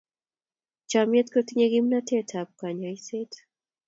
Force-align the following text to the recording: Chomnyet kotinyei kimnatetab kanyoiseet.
Chomnyet 0.89 1.27
kotinyei 1.33 1.71
kimnatetab 1.73 2.49
kanyoiseet. 2.59 3.33